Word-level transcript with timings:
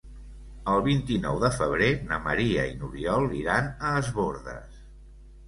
El 0.71 0.79
vint-i-nou 0.85 1.37
de 1.43 1.51
febrer 1.57 1.89
na 2.13 2.17
Maria 2.23 2.65
i 2.71 2.73
n'Oriol 2.81 3.29
iran 3.43 3.71
a 3.77 3.93
Es 4.01 4.11
Bòrdes. 4.19 4.83